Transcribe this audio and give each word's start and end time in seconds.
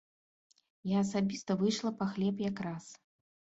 Я 0.91 0.97
асабіста 1.05 1.59
выйшла 1.61 1.93
па 2.01 2.09
хлеб 2.17 2.43
якраз. 2.51 2.91